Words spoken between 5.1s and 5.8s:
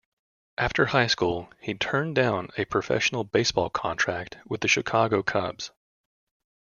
Cubs.